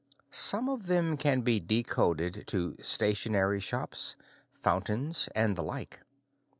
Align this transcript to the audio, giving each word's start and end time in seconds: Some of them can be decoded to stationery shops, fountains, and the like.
Some 0.31 0.67
of 0.67 0.87
them 0.87 1.15
can 1.15 1.41
be 1.43 1.59
decoded 1.59 2.45
to 2.47 2.75
stationery 2.81 3.59
shops, 3.61 4.15
fountains, 4.51 5.29
and 5.35 5.55
the 5.55 5.61
like. 5.61 5.99